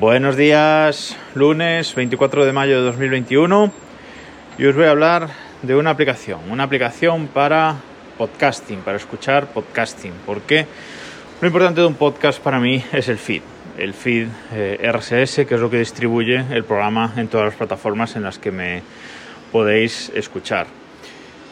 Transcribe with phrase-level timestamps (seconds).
[0.00, 3.70] Buenos días, lunes 24 de mayo de 2021
[4.58, 5.28] y os voy a hablar
[5.62, 7.76] de una aplicación, una aplicación para
[8.18, 10.66] podcasting, para escuchar podcasting, porque
[11.40, 13.42] lo importante de un podcast para mí es el feed,
[13.78, 18.16] el feed eh, RSS, que es lo que distribuye el programa en todas las plataformas
[18.16, 18.82] en las que me
[19.52, 20.66] podéis escuchar.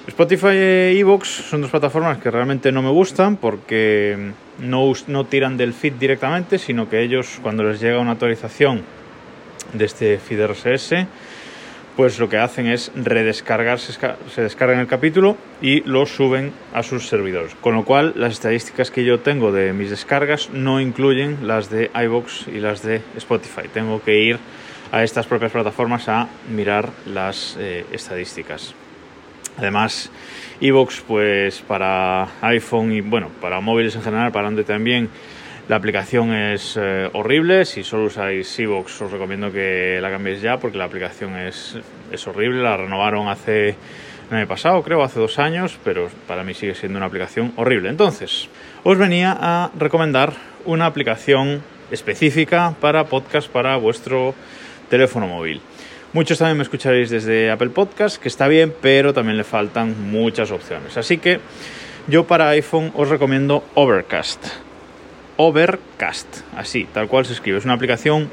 [0.09, 5.57] Spotify e Evox son dos plataformas que realmente no me gustan porque no, no tiran
[5.57, 8.83] del feed directamente, sino que ellos cuando les llega una actualización
[9.73, 11.07] de este feed RSS,
[11.97, 17.07] pues lo que hacen es redescargar, se descargan el capítulo y lo suben a sus
[17.07, 17.55] servidores.
[17.61, 21.93] Con lo cual, las estadísticas que yo tengo de mis descargas no incluyen las de
[21.95, 23.69] iVoox y las de Spotify.
[23.73, 24.39] Tengo que ir
[24.91, 28.75] a estas propias plataformas a mirar las eh, estadísticas.
[29.57, 30.11] Además,
[30.61, 35.09] iVoox, pues para iPhone y bueno, para móviles en general, para Android también,
[35.69, 37.65] la aplicación es eh, horrible.
[37.65, 41.79] Si solo usáis iVoox, os recomiendo que la cambiéis ya porque la aplicación es,
[42.11, 42.63] es horrible.
[42.63, 43.77] La renovaron hace
[44.31, 47.91] el año pasado, creo, hace dos años, pero para mí sigue siendo una aplicación horrible.
[47.91, 48.49] Entonces,
[48.83, 50.33] os venía a recomendar
[50.65, 54.35] una aplicación específica para podcast para vuestro
[54.89, 55.61] teléfono móvil.
[56.15, 60.51] Muchos también me escucharéis desde Apple Podcast, que está bien, pero también le faltan muchas
[60.51, 60.99] opciones.
[60.99, 61.41] Así que
[62.07, 64.45] yo para iPhone os recomiendo Overcast.
[65.39, 67.57] Overcast, así, tal cual se escribe.
[67.57, 68.29] Es una aplicación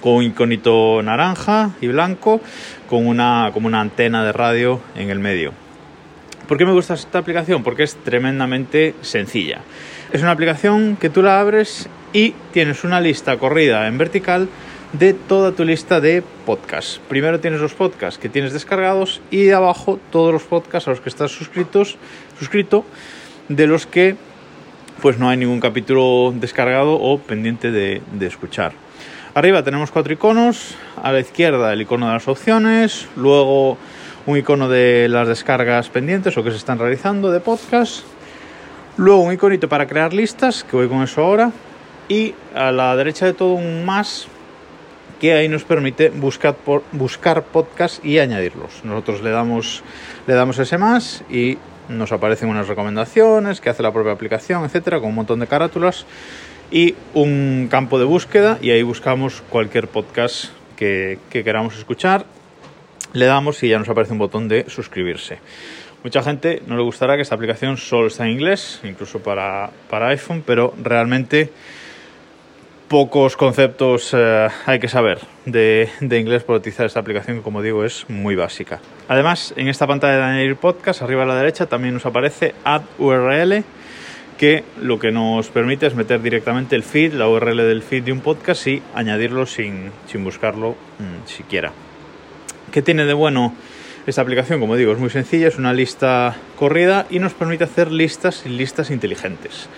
[0.00, 2.40] con un iconito naranja y blanco,
[2.88, 5.52] con una, como una antena de radio en el medio.
[6.48, 7.62] ¿Por qué me gusta esta aplicación?
[7.62, 9.60] Porque es tremendamente sencilla.
[10.10, 14.48] Es una aplicación que tú la abres y tienes una lista corrida en vertical
[14.98, 17.00] de toda tu lista de podcasts.
[17.08, 21.00] Primero tienes los podcasts que tienes descargados y de abajo todos los podcasts a los
[21.00, 21.96] que estás suscritos,
[22.38, 22.84] suscrito,
[23.48, 24.16] de los que
[25.02, 28.72] pues no hay ningún capítulo descargado o pendiente de, escuchar.
[29.34, 33.76] Arriba tenemos cuatro iconos, a la izquierda el icono de las opciones, luego
[34.26, 38.04] un icono de las descargas pendientes o que se están realizando de podcast,
[38.96, 41.50] luego un iconito para crear listas, que voy con eso ahora,
[42.08, 44.28] y a la derecha de todo un más
[45.24, 48.84] que ahí nos permite buscar, por, buscar podcast y añadirlos.
[48.84, 49.82] Nosotros le damos,
[50.26, 51.56] le damos ese más y
[51.88, 56.04] nos aparecen unas recomendaciones que hace la propia aplicación, etcétera, con un montón de carátulas
[56.70, 62.26] y un campo de búsqueda y ahí buscamos cualquier podcast que, que queramos escuchar.
[63.14, 65.38] Le damos y ya nos aparece un botón de suscribirse.
[66.02, 70.08] Mucha gente no le gustará que esta aplicación solo está en inglés, incluso para, para
[70.08, 71.50] iPhone, pero realmente
[72.88, 77.84] pocos conceptos eh, hay que saber de, inglés para utilizar esta aplicación que como digo
[77.84, 78.80] es muy básica.
[79.08, 82.82] Además en esta pantalla de añadir podcast arriba a la derecha también nos aparece add
[82.98, 83.64] URL
[84.38, 88.12] que lo que nos permite es meter directamente el feed, la URL del feed de
[88.12, 91.72] un podcast y añadirlo sin, sin buscarlo mmm, siquiera.
[92.72, 93.54] ¿Qué tiene de bueno
[94.06, 94.60] esta aplicación?
[94.60, 98.48] Como digo es muy sencilla, es una lista corrida y nos permite hacer listas y
[98.48, 99.68] listas inteligentes.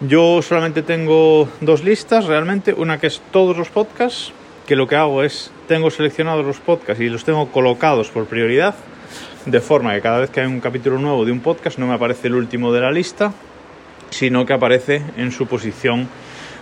[0.00, 4.30] Yo solamente tengo dos listas realmente, una que es todos los podcasts,
[4.66, 8.74] que lo que hago es, tengo seleccionados los podcasts y los tengo colocados por prioridad,
[9.46, 11.94] de forma que cada vez que hay un capítulo nuevo de un podcast no me
[11.94, 13.32] aparece el último de la lista,
[14.10, 16.08] sino que aparece en su posición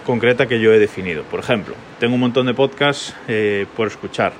[0.06, 1.24] concreta que yo he definido.
[1.24, 4.32] Por ejemplo, tengo un montón de podcasts eh, por escuchar,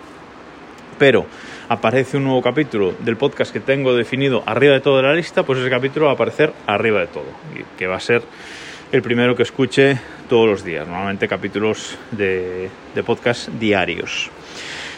[1.00, 1.26] pero
[1.68, 5.58] aparece un nuevo capítulo del podcast que tengo definido arriba de toda la lista, pues
[5.58, 7.26] ese capítulo va a aparecer arriba de todo,
[7.76, 8.22] que va a ser
[8.94, 14.30] el primero que escuche todos los días, normalmente capítulos de, de podcast diarios.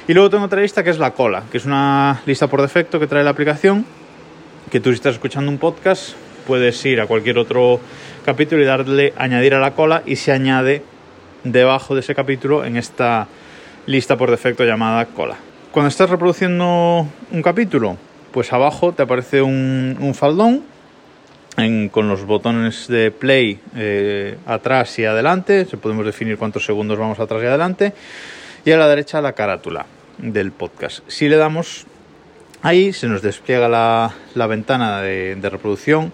[0.06, 3.00] Y luego tengo otra lista que es la cola, que es una lista por defecto
[3.00, 3.86] que trae la aplicación,
[4.70, 6.10] que tú si estás escuchando un podcast
[6.46, 7.80] puedes ir a cualquier otro
[8.22, 10.82] capítulo y darle añadir a la cola y se añade
[11.42, 13.28] debajo de ese capítulo en esta
[13.86, 15.36] lista por defecto llamada cola.
[15.72, 17.96] Cuando estás reproduciendo un capítulo,
[18.30, 20.75] pues abajo te aparece un, un faldón
[21.56, 26.98] en, con los botones de play eh, atrás y adelante, se podemos definir cuántos segundos
[26.98, 27.92] vamos atrás y adelante,
[28.64, 29.86] y a la derecha la carátula
[30.18, 31.00] del podcast.
[31.08, 31.86] Si le damos
[32.62, 36.12] ahí, se nos despliega la, ventana de, de, reproducción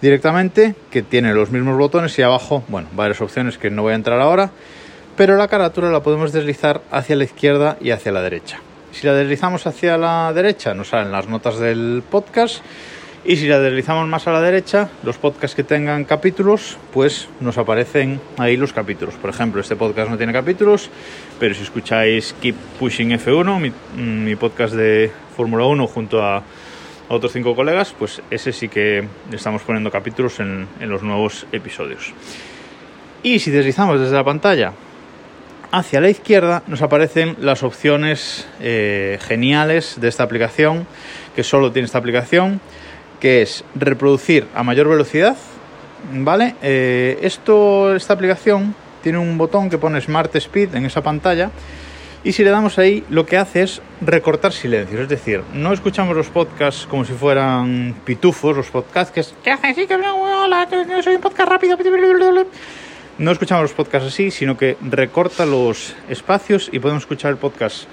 [0.00, 3.96] directamente, que tiene los mismos botones y abajo, bueno, varias opciones que no voy a
[3.96, 4.50] entrar ahora,
[5.16, 8.60] pero la carátula la podemos deslizar hacia la izquierda y hacia la derecha.
[8.92, 12.62] Si la deslizamos hacia la derecha, nos salen las notas del podcast
[13.24, 17.56] y si la deslizamos más a la derecha, los podcasts que tengan capítulos, pues nos
[17.56, 19.14] aparecen ahí los capítulos.
[19.14, 20.90] Por ejemplo, este podcast no tiene capítulos,
[21.40, 26.42] pero si escucháis Keep Pushing F1, mi, podcast de Fórmula 1 junto a,
[27.08, 32.12] otros cinco colegas, pues ese sí que estamos poniendo capítulos en, en los nuevos episodios.
[33.22, 34.72] Y si deslizamos desde la pantalla
[35.70, 40.86] hacia la izquierda nos aparecen las opciones eh, geniales de esta aplicación,
[41.34, 42.60] que solo tiene esta aplicación,
[43.24, 45.34] que es reproducir a mayor velocidad,
[46.12, 46.56] ¿vale?
[46.60, 51.50] Eh, esto, esta aplicación tiene un botón que pone Smart Speed en esa pantalla
[52.22, 56.14] y si le damos ahí lo que hace es recortar silencios, es decir, no escuchamos
[56.14, 59.34] los podcasts como si fueran pitufos, los podcasts que es,
[61.02, 61.78] soy un podcast rápido.
[63.16, 67.84] No escuchamos los podcasts así, sino que recorta los espacios y podemos escuchar el podcast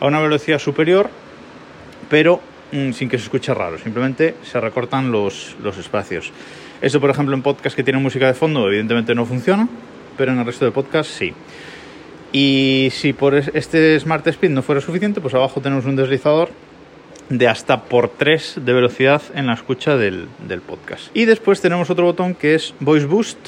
[0.00, 1.10] a una velocidad superior,
[2.08, 2.40] pero
[2.72, 6.32] mm, sin que se escuche raro, simplemente se recortan los, los espacios.
[6.80, 9.68] Esto, por ejemplo, en podcast que tiene música de fondo, evidentemente no funciona,
[10.16, 11.34] pero en el resto de podcast sí.
[12.32, 16.50] Y si por este Smart Speed no fuera suficiente, pues abajo tenemos un deslizador
[17.28, 21.14] de hasta por 3 de velocidad en la escucha del, del podcast.
[21.14, 23.38] Y después tenemos otro botón que es Voice Boost,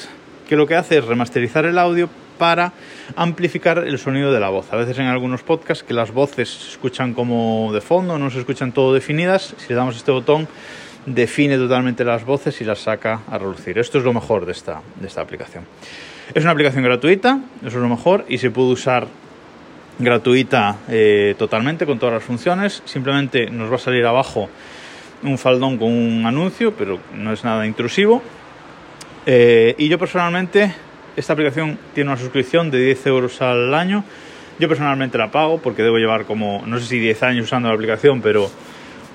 [0.47, 2.73] que lo que hace es remasterizar el audio para
[3.15, 4.71] amplificar el sonido de la voz.
[4.71, 8.39] A veces en algunos podcasts que las voces se escuchan como de fondo, no se
[8.39, 9.55] escuchan todo definidas.
[9.57, 10.47] Si le damos este botón,
[11.05, 13.77] define totalmente las voces y las saca a relucir.
[13.77, 15.65] Esto es lo mejor de esta, de esta aplicación.
[16.33, 19.07] Es una aplicación gratuita, eso es lo mejor, y se puede usar
[19.99, 22.81] gratuita eh, totalmente con todas las funciones.
[22.85, 24.49] Simplemente nos va a salir abajo
[25.21, 28.21] un faldón con un anuncio, pero no es nada intrusivo
[29.25, 30.73] eh, y yo personalmente,
[31.15, 34.03] esta aplicación tiene una suscripción de 10 euros al año.
[34.59, 37.75] Yo personalmente la pago porque debo llevar como, no sé si 10 años usando la
[37.75, 38.49] aplicación, pero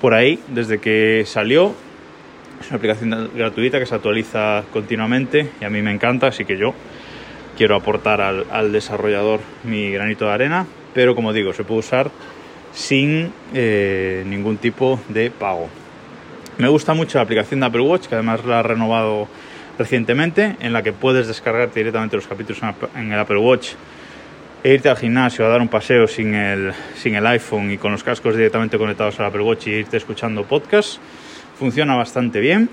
[0.01, 1.73] por ahí, desde que salió.
[2.61, 6.57] Es una aplicación gratuita que se actualiza continuamente y a mí me encanta, así que
[6.57, 6.73] yo
[7.57, 12.11] quiero aportar al, desarrollador mi granito de arena, pero como digo, se puede usar
[12.73, 15.69] sin eh, ningún tipo de pago.
[16.57, 19.27] Me gusta mucho la aplicación de Apple Watch, que además la ha renovado
[19.79, 22.61] recientemente, en la que puedes descargar directamente los capítulos
[22.95, 23.69] en el Apple Watch
[24.61, 27.93] e irte al gimnasio a dar un paseo sin el, sin el iPhone y con
[27.93, 30.99] los cascos directamente conectados al Apple Watch y irte escuchando podcast.
[31.57, 32.69] Funciona bastante bien.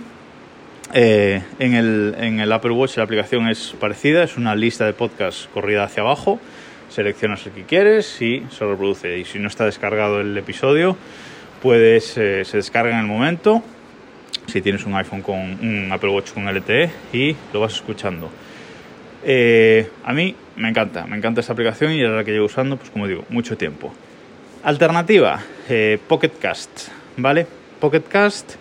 [0.92, 4.92] Eh, en, el, en el Apple Watch la aplicación es parecida, es una lista de
[4.92, 6.40] podcasts corrida hacia abajo.
[6.88, 9.16] Seleccionas el que quieres y se reproduce.
[9.16, 10.96] Y si no está descargado el episodio,
[11.62, 13.62] puedes, eh, se descarga en el momento
[14.46, 18.30] si tienes un iPhone con un Apple Watch con LTE y lo vas escuchando.
[19.24, 22.76] Eh, a mí me encanta, me encanta esta aplicación y es la que llevo usando,
[22.76, 23.92] pues como digo, mucho tiempo.
[24.62, 27.46] Alternativa, eh, Pocket Cast, ¿vale?
[27.80, 28.54] Pocket Cast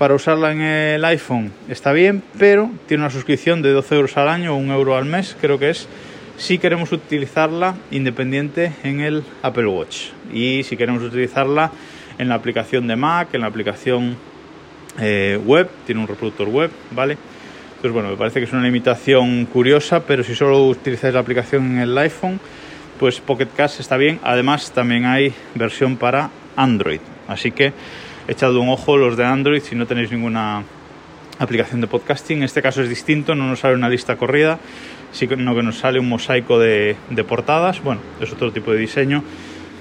[0.00, 4.28] para usarla en el iPhone está bien, pero tiene una suscripción de 12 euros al
[4.28, 5.88] año o 1 euro al mes, creo que es,
[6.38, 11.70] si queremos utilizarla independiente en el Apple Watch y si queremos utilizarla
[12.16, 14.16] en la aplicación de Mac, en la aplicación
[14.98, 17.16] eh, web, tiene un reproductor web, ¿vale?
[17.80, 21.64] Entonces, bueno, me parece que es una limitación curiosa, pero si solo utilizáis la aplicación
[21.72, 22.38] en el iPhone,
[22.98, 24.20] pues Pocket Cast está bien.
[24.22, 27.00] Además, también hay versión para Android.
[27.26, 27.72] Así que
[28.28, 30.62] echad un ojo los de Android si no tenéis ninguna
[31.38, 32.38] aplicación de podcasting.
[32.38, 34.58] En este caso es distinto, no nos sale una lista corrida,
[35.12, 36.96] sino que nos sale un mosaico de,
[37.26, 37.82] portadas.
[37.82, 39.24] Bueno, es otro tipo de diseño.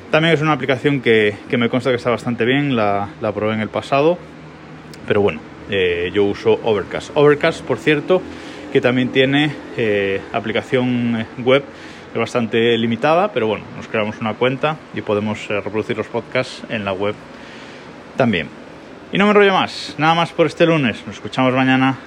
[0.10, 3.60] También es una aplicación que, me consta que está bastante bien, la, la probé en
[3.60, 4.18] el pasado
[5.10, 5.40] pero bueno,
[5.72, 7.10] eh, yo uso Overcast.
[7.16, 8.22] Overcast, por cierto,
[8.72, 11.64] que también tiene eh, aplicación web
[12.14, 16.86] bastante limitada, pero bueno, nos creamos una cuenta y podemos eh, reproducir los podcasts en
[16.86, 17.16] la web
[18.18, 18.50] también.
[19.12, 21.98] Y no me enrollo más, nada más por este lunes, nos escuchamos mañana.